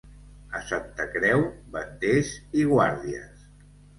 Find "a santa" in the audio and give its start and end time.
0.59-1.05